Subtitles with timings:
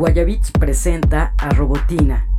[0.00, 2.29] Guayabits presenta a Robotina.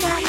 [0.00, 0.25] night.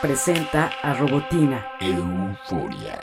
[0.00, 1.64] Presenta a Robotina.
[1.80, 3.01] Euforia.